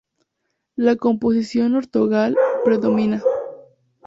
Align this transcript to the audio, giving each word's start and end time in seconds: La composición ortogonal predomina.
La 0.77 0.95
composición 0.95 1.75
ortogonal 1.75 2.35
predomina. 2.65 3.21